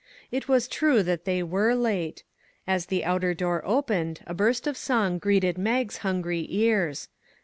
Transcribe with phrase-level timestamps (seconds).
[0.31, 2.23] It was true that they were late;
[2.65, 7.07] as the outer door opened, a burst of song greeted Mag's hungry ears.